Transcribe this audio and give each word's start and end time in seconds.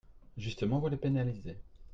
Justement, 0.35 0.79
vous 0.79 0.87
les 0.89 0.97
pénalisez. 0.97 1.57